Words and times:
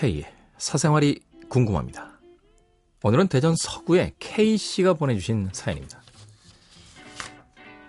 K 0.00 0.24
사생활이 0.56 1.20
궁금합니다. 1.50 2.18
오늘은 3.02 3.28
대전 3.28 3.54
서구의 3.54 4.14
K 4.18 4.56
씨가 4.56 4.94
보내주신 4.94 5.50
사연입니다. 5.52 6.00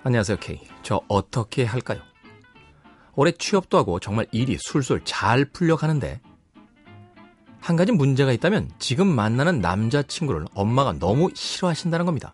안녕하세요 0.03 0.37
K. 0.41 0.59
저 0.83 0.99
어떻게 1.07 1.63
할까요? 1.63 2.01
올해 3.15 3.31
취업도 3.31 3.77
하고 3.77 4.01
정말 4.01 4.27
일이 4.33 4.57
술술 4.59 5.05
잘 5.05 5.45
풀려가는데 5.45 6.19
한 7.61 7.77
가지 7.77 7.93
문제가 7.93 8.33
있다면 8.33 8.71
지금 8.77 9.07
만나는 9.07 9.61
남자친구를 9.61 10.47
엄마가 10.53 10.91
너무 10.99 11.29
싫어하신다는 11.33 12.05
겁니다. 12.05 12.33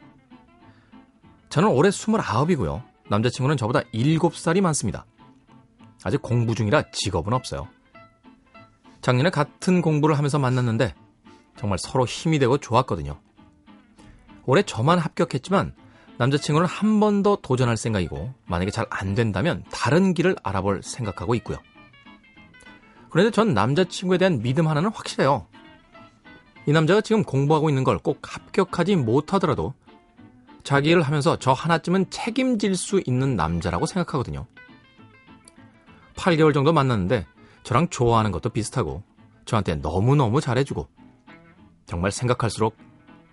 저는 1.49 1.69
올해 1.69 1.91
29이고요. 1.91 2.81
남자친구는 3.09 3.57
저보다 3.57 3.81
7살이 3.93 4.59
많습니다. 4.59 5.05
아직 6.03 6.23
공부 6.23 6.55
중이라 6.55 6.89
직업은 6.89 7.31
없어요. 7.31 7.67
작년에 9.07 9.29
같은 9.29 9.81
공부를 9.81 10.17
하면서 10.17 10.37
만났는데 10.37 10.93
정말 11.55 11.79
서로 11.79 12.05
힘이 12.05 12.39
되고 12.39 12.57
좋았거든요. 12.57 13.17
올해 14.45 14.63
저만 14.63 14.99
합격했지만 14.99 15.73
남자친구는 16.17 16.67
한 16.67 16.99
번 16.99 17.23
더 17.23 17.37
도전할 17.41 17.77
생각이고 17.77 18.33
만약에 18.47 18.69
잘 18.69 18.85
안 18.89 19.15
된다면 19.15 19.63
다른 19.71 20.13
길을 20.13 20.35
알아볼 20.43 20.83
생각하고 20.83 21.35
있고요. 21.35 21.57
그런데 23.09 23.31
전 23.31 23.53
남자친구에 23.53 24.17
대한 24.17 24.41
믿음 24.41 24.67
하나는 24.67 24.89
확실해요. 24.89 25.47
이 26.65 26.73
남자가 26.73 26.99
지금 26.99 27.23
공부하고 27.23 27.69
있는 27.69 27.85
걸 27.85 27.99
꼭 27.99 28.19
합격하지 28.23 28.97
못하더라도 28.97 29.73
자기 30.63 30.89
일을 30.89 31.01
하면서 31.01 31.39
저 31.39 31.53
하나쯤은 31.53 32.09
책임질 32.09 32.75
수 32.75 33.01
있는 33.05 33.37
남자라고 33.37 33.85
생각하거든요. 33.85 34.47
8개월 36.17 36.53
정도 36.53 36.73
만났는데 36.73 37.25
저랑 37.67 37.89
좋아하는 37.89 38.31
것도 38.31 38.49
비슷하고 38.51 39.03
저한테 39.43 39.75
너무너무 39.75 40.39
잘해주고 40.39 40.87
정말 41.85 42.13
생각할수록 42.13 42.77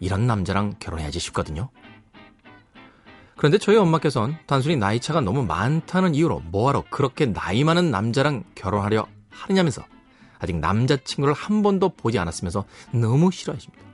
이런 0.00 0.26
남자랑 0.26 0.74
결혼해야지 0.80 1.20
싶거든요. 1.20 1.70
그런데 3.36 3.58
저희 3.58 3.76
엄마께서는 3.76 4.34
단순히 4.48 4.74
나이 4.74 4.98
차가 4.98 5.20
너무 5.20 5.44
많다는 5.44 6.16
이유로 6.16 6.40
뭐하러 6.50 6.82
그렇게 6.90 7.26
나이 7.26 7.62
많은 7.62 7.92
남자랑 7.92 8.42
결혼하려 8.56 9.06
하느냐면서 9.30 9.84
아직 10.40 10.56
남자친구를 10.56 11.32
한 11.32 11.62
번도 11.62 11.90
보지 11.90 12.18
않았으면서 12.18 12.64
너무 12.90 13.30
싫어하십니다. 13.30 13.84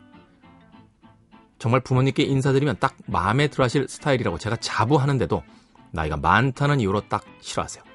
정말 1.59 1.81
부모님께 1.81 2.23
인사드리면 2.23 2.79
딱 2.81 2.97
마음에 3.05 3.49
들어 3.49 3.65
하실 3.65 3.87
스타일이라고 3.87 4.39
제가 4.39 4.57
자부하는데도 4.57 5.43
나이가 5.91 6.17
많다는 6.17 6.81
이유로 6.81 7.11
딱 7.11 7.25
싫어하세요. 7.43 7.90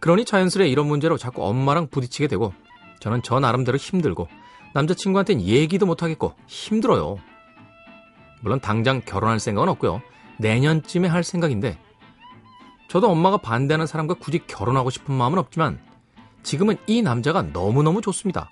그러니 0.00 0.24
자연스레 0.24 0.68
이런 0.68 0.86
문제로 0.86 1.16
자꾸 1.16 1.44
엄마랑 1.46 1.88
부딪히게 1.88 2.26
되고 2.26 2.52
저는 3.00 3.22
저 3.22 3.38
나름대로 3.38 3.76
힘들고 3.76 4.28
남자친구한테는 4.72 5.42
얘기도 5.42 5.86
못하겠고 5.86 6.34
힘들어요. 6.46 7.18
물론 8.40 8.60
당장 8.60 9.02
결혼할 9.04 9.38
생각은 9.38 9.68
없고요. 9.68 10.00
내년쯤에 10.38 11.08
할 11.08 11.22
생각인데 11.22 11.78
저도 12.88 13.10
엄마가 13.10 13.36
반대하는 13.36 13.86
사람과 13.86 14.14
굳이 14.14 14.40
결혼하고 14.46 14.90
싶은 14.90 15.14
마음은 15.14 15.38
없지만 15.38 15.78
지금은 16.42 16.76
이 16.86 17.02
남자가 17.02 17.42
너무너무 17.42 18.00
좋습니다. 18.00 18.50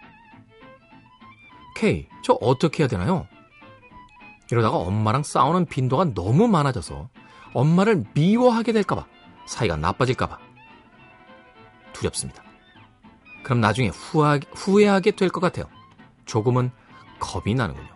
K, 1.76 2.08
저 2.22 2.34
어떻게 2.34 2.82
해야 2.82 2.88
되나요? 2.88 3.26
이러다가 4.50 4.76
엄마랑 4.76 5.22
싸우는 5.22 5.66
빈도가 5.66 6.14
너무 6.14 6.48
많아져서 6.48 7.08
엄마를 7.54 8.04
미워하게 8.14 8.72
될까봐 8.72 9.06
사이가 9.46 9.76
나빠질까봐 9.76 10.47
두렵습니다. 11.98 12.42
그럼 13.42 13.60
나중에 13.60 13.88
후하, 13.88 14.38
후회하게 14.54 15.12
될 15.12 15.30
것 15.30 15.40
같아요. 15.40 15.66
조금은 16.26 16.70
겁이 17.18 17.54
나는군요. 17.54 17.88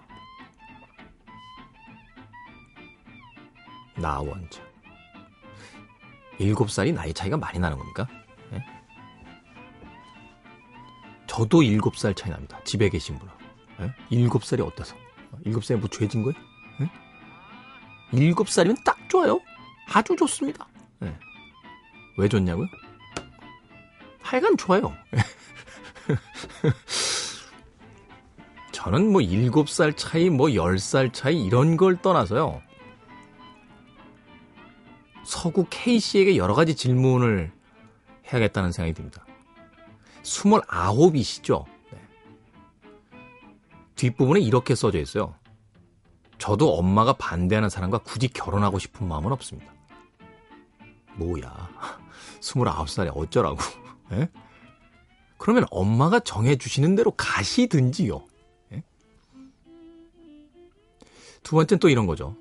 나원자. 3.97 4.63
일곱 6.39 6.71
살이 6.71 6.93
나이 6.93 7.13
차이가 7.13 7.37
많이 7.37 7.59
나는 7.59 7.77
겁니까? 7.79 8.09
네? 8.51 8.65
저도 11.27 11.63
일곱 11.63 11.97
살 11.97 12.15
차이 12.15 12.31
납니다. 12.31 12.59
집에 12.65 12.89
계신 12.89 13.19
분하고. 13.19 13.39
네? 13.79 13.93
일곱 14.11 14.45
살이 14.45 14.63
어때서? 14.63 14.97
일곱 15.45 15.65
살이 15.65 15.79
뭐 15.79 15.89
죄진 15.89 16.23
거예요? 16.23 16.35
네? 16.81 16.91
일곱 18.13 18.49
살이면 18.49 18.79
딱 18.85 18.97
좋아요. 19.09 19.41
아주 19.93 20.17
좋습니다. 20.17 20.67
네. 20.99 21.17
왜 22.19 22.29
좋냐고요? 22.29 22.67
하여간 24.33 24.57
좋아요. 24.57 24.97
저는 28.73 29.13
뭐 29.13 29.21
7살 29.21 29.95
차이, 29.95 30.31
뭐 30.31 30.49
10살 30.49 31.13
차이 31.13 31.45
이런 31.45 31.77
걸 31.77 32.01
떠나서요. 32.01 32.63
서구 35.23 35.67
K씨에게 35.69 36.39
여러 36.39 36.55
가지 36.55 36.75
질문을 36.75 37.53
해야겠다는 38.33 38.73
생각이 38.73 38.95
듭니다. 38.95 39.27
29이시죠? 40.23 41.67
네. 41.91 41.99
뒷부분에 43.97 44.41
이렇게 44.41 44.75
써져 44.75 44.99
있어요. 44.99 45.35
저도 46.39 46.79
엄마가 46.79 47.13
반대하는 47.13 47.69
사람과 47.69 47.99
굳이 47.99 48.29
결혼하고 48.29 48.79
싶은 48.79 49.07
마음은 49.07 49.31
없습니다. 49.33 49.75
뭐야. 51.17 51.69
29살에 52.41 53.13
어쩌라고. 53.15 53.82
예? 54.13 54.29
그러면 55.39 55.67
엄마가 55.71 56.21
정해주시는 56.21 56.95
대로 56.95 57.11
가시든지요. 57.13 58.25
예? 58.73 58.83
두 61.43 61.57
번째는 61.57 61.81
또 61.81 61.89
이런 61.89 62.07
거죠. 62.07 62.37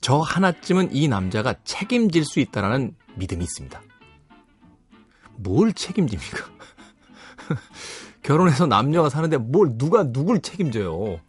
저 0.00 0.18
하나쯤은 0.18 0.94
이 0.94 1.08
남자가 1.08 1.54
책임질 1.64 2.24
수 2.24 2.40
있다라는 2.40 2.94
믿음이 3.16 3.42
있습니다. 3.42 3.82
뭘 5.36 5.72
책임집니까? 5.72 6.46
결혼해서 8.22 8.66
남녀가 8.66 9.08
사는데 9.08 9.36
뭘 9.36 9.78
누가 9.78 10.04
누굴 10.04 10.40
책임져요? 10.40 11.20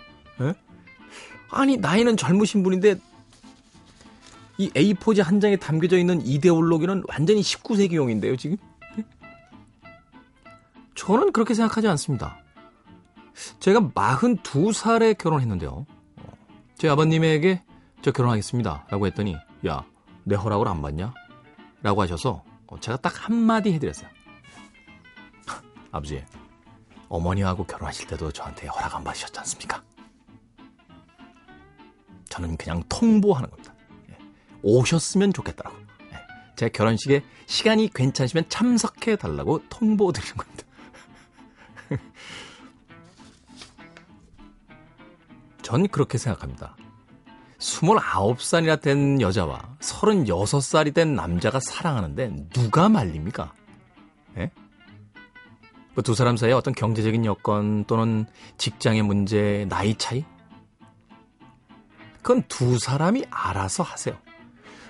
예? 0.42 0.54
아니 1.50 1.78
나이는 1.78 2.18
젊으신 2.18 2.64
분인데 2.64 2.96
이 4.58 4.70
A4지 4.72 5.24
한 5.24 5.40
장에 5.40 5.56
담겨져 5.56 5.98
있는 5.98 6.26
이데올로기는 6.26 7.04
완전히 7.08 7.42
19세기용인데요, 7.42 8.38
지금? 8.38 8.58
저는 10.96 11.32
그렇게 11.32 11.54
생각하지 11.54 11.88
않습니다. 11.90 12.38
제가 13.60 13.80
42살에 13.80 15.18
결혼했는데요. 15.18 15.86
제 16.78 16.90
아버님에게 16.90 17.64
저 18.02 18.12
결혼하겠습니다. 18.12 18.88
라고 18.90 19.06
했더니, 19.06 19.36
야, 19.68 19.86
내 20.24 20.36
허락을 20.36 20.68
안 20.68 20.82
받냐? 20.82 21.14
라고 21.84 22.02
하셔서 22.02 22.44
제가 22.82 22.98
딱 22.98 23.28
한마디 23.28 23.72
해드렸어요. 23.74 24.10
아버지, 25.92 26.24
어머니하고 27.10 27.64
결혼하실 27.66 28.08
때도 28.08 28.32
저한테 28.32 28.68
허락 28.68 28.96
안 28.96 29.04
받으셨지 29.04 29.40
않습니까? 29.40 29.84
저는 32.30 32.58
그냥 32.58 32.84
통보하는 32.90 33.50
겁니다. 33.50 33.74
오셨으면 34.62 35.34
좋겠다라고. 35.34 35.78
제 36.56 36.70
결혼식에 36.70 37.24
시간이 37.46 37.92
괜찮으시면 37.94 38.50
참석해 38.50 39.16
달라고 39.16 39.62
통보 39.70 40.12
드리는 40.12 40.36
겁니다. 40.36 40.64
전 45.62 45.88
그렇게 45.88 46.18
생각합니다. 46.18 46.76
29살이나 47.60 48.82
된 48.82 49.22
여자와 49.22 49.78
36살이 49.80 50.94
된 50.94 51.16
남자가 51.16 51.60
사랑하는데 51.60 52.50
누가 52.50 52.90
말립니까? 52.90 53.54
예? 54.38 54.52
두 56.04 56.14
사람 56.14 56.38
사이에 56.38 56.54
어떤 56.54 56.74
경제적인 56.74 57.26
여건 57.26 57.86
또는 57.86 58.26
직장의 58.58 59.02
문제, 59.04 59.66
나이 59.70 59.96
차이? 59.96 60.26
그건 62.22 62.44
두 62.48 62.78
사람이 62.78 63.26
알아서 63.30 63.84
하세요. 63.84 64.16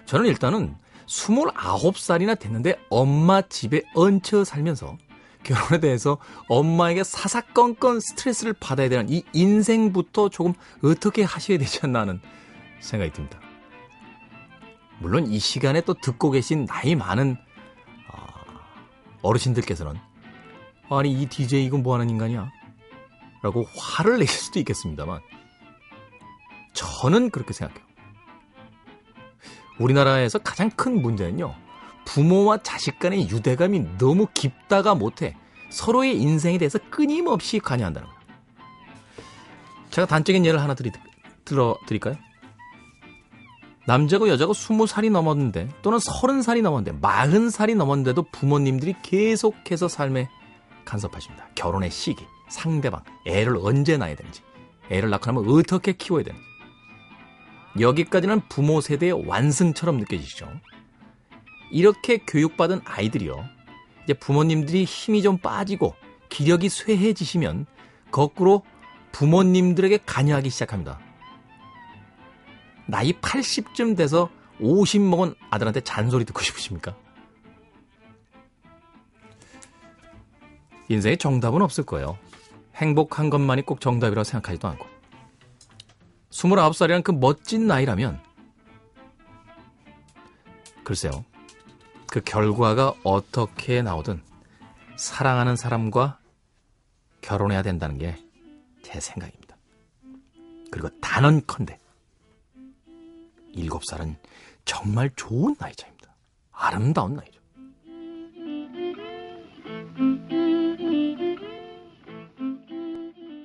저는 0.07 0.25
일단은 0.25 0.75
29살이나 1.05 2.39
됐는데 2.39 2.79
엄마 2.89 3.41
집에 3.41 3.83
얹혀 3.93 4.45
살면서 4.45 4.97
결혼에 5.43 5.79
대해서 5.79 6.17
엄마에게 6.47 7.03
사사건건 7.03 7.99
스트레스를 7.99 8.53
받아야 8.53 8.89
되는 8.89 9.09
이 9.09 9.23
인생부터 9.33 10.29
조금 10.29 10.53
어떻게 10.83 11.23
하셔야 11.23 11.57
되지 11.57 11.81
않나 11.83 12.01
하는 12.01 12.19
생각이 12.79 13.11
듭니다. 13.11 13.39
물론 14.99 15.27
이 15.27 15.39
시간에 15.39 15.81
또 15.81 15.93
듣고 15.93 16.31
계신 16.31 16.65
나이 16.65 16.95
많은 16.95 17.37
아, 18.11 18.25
어르신들께서는 19.21 19.95
아니 20.89 21.11
이 21.11 21.25
DJ 21.27 21.65
이건 21.65 21.83
뭐하는 21.83 22.09
인간이야? 22.09 22.49
라고 23.43 23.65
화를 23.75 24.19
내실 24.19 24.39
수도 24.39 24.59
있겠습니다만 24.59 25.19
저는 26.73 27.29
그렇게 27.29 27.53
생각해요. 27.53 27.86
우리나라에서 29.79 30.39
가장 30.39 30.69
큰 30.71 31.01
문제는요. 31.01 31.53
부모와 32.05 32.59
자식 32.63 32.99
간의 32.99 33.29
유대감이 33.29 33.97
너무 33.97 34.27
깊다가 34.33 34.95
못해 34.95 35.35
서로의 35.69 36.19
인생에 36.19 36.57
대해서 36.57 36.79
끊임없이 36.89 37.59
관여한다는 37.59 38.07
거예요. 38.07 38.21
제가 39.89 40.07
단적인 40.07 40.45
예를 40.45 40.61
하나 40.61 40.73
드리, 40.73 40.91
들어 41.43 41.77
드릴까요? 41.85 42.15
남자고 43.85 44.27
여자고 44.27 44.53
20살이 44.53 45.11
넘었는데 45.11 45.69
또는 45.81 45.97
30살이 45.99 46.61
넘었는데 46.61 46.99
40살이 46.99 47.75
넘었는데도 47.75 48.23
부모님들이 48.31 48.95
계속해서 49.01 49.87
삶에 49.87 50.29
간섭하십니다. 50.83 51.47
결혼의 51.55 51.89
시기, 51.89 52.25
상대방, 52.49 53.01
애를 53.25 53.57
언제 53.61 53.97
낳아야 53.97 54.15
되는지, 54.15 54.41
애를 54.89 55.09
낳고 55.09 55.31
나면 55.31 55.49
어떻게 55.49 55.93
키워야 55.93 56.23
되는지. 56.23 56.45
여기까지는 57.79 58.41
부모 58.49 58.81
세대의 58.81 59.27
완승처럼 59.27 59.97
느껴지시죠? 59.97 60.49
이렇게 61.71 62.17
교육받은 62.19 62.81
아이들이요. 62.85 63.43
이제 64.03 64.13
부모님들이 64.13 64.85
힘이 64.85 65.21
좀 65.21 65.37
빠지고 65.37 65.95
기력이 66.29 66.69
쇠해지시면 66.69 67.65
거꾸로 68.11 68.63
부모님들에게 69.11 69.99
관여하기 70.05 70.49
시작합니다. 70.49 70.99
나이 72.85 73.11
80쯤 73.13 73.97
돼서 73.97 74.29
50 74.59 75.01
먹은 75.01 75.35
아들한테 75.49 75.81
잔소리 75.81 76.25
듣고 76.25 76.41
싶으십니까? 76.41 76.95
인생에 80.89 81.17
정답은 81.17 81.61
없을 81.61 81.83
거예요. 81.83 82.17
행복한 82.75 83.29
것만이 83.29 83.63
꼭 83.63 83.81
정답이라고 83.81 84.23
생각하지도 84.23 84.67
않고. 84.69 84.96
29살이란 86.29 87.03
그 87.03 87.11
멋진 87.11 87.67
나이라면, 87.67 88.21
글쎄요. 90.83 91.25
그 92.07 92.21
결과가 92.21 92.93
어떻게 93.03 93.81
나오든 93.81 94.21
사랑하는 94.95 95.55
사람과 95.55 96.19
결혼해야 97.21 97.61
된다는 97.61 97.97
게 97.97 98.27
제 98.87 99.01
생각입니다. 99.01 99.57
그리고 100.71 100.87
단언컨대, 101.01 101.77
7살은 103.53 104.15
정말 104.63 105.09
좋은 105.17 105.55
나이 105.55 105.75
차입니다. 105.75 106.15
아름다운 106.51 107.15
나이죠. 107.15 107.36